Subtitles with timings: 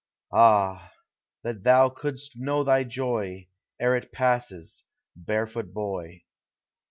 [0.33, 0.93] Ah!
[1.43, 3.47] that thou couldst know thy joy,
[3.79, 4.85] Ere it passes,
[5.15, 6.23] barefoot boy!